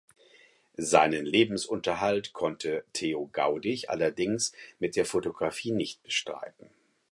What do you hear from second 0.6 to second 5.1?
Seinen Lebensunterhalt konnte Theo Gaudig allerdings mit der